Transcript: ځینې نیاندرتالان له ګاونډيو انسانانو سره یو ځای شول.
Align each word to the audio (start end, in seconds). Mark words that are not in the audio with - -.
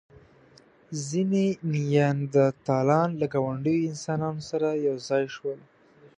ځینې 1.07 1.45
نیاندرتالان 1.73 3.09
له 3.19 3.25
ګاونډيو 3.33 3.87
انسانانو 3.91 4.41
سره 4.49 4.67
یو 4.87 4.95
ځای 5.09 5.23
شول. 5.35 5.59